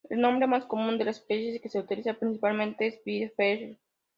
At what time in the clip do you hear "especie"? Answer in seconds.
1.11-1.61